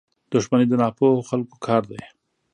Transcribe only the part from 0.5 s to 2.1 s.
د ناپوهو خلکو کار دی.